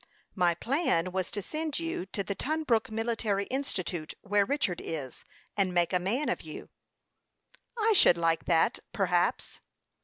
"My 0.33 0.55
plan 0.55 1.11
was 1.11 1.29
to 1.29 1.43
send 1.43 1.77
you 1.77 2.07
to 2.07 2.23
the 2.23 2.33
Tunbrook 2.33 2.89
Military 2.89 3.45
Institute, 3.51 4.15
where 4.21 4.47
Richard 4.47 4.81
is, 4.83 5.23
and 5.55 5.75
make 5.75 5.93
a 5.93 5.99
man 5.99 6.27
of 6.27 6.41
you." 6.41 6.69
"I 7.77 7.93
should 7.93 8.17
like 8.17 8.45
that 8.45 8.79
perhaps." 8.93 9.59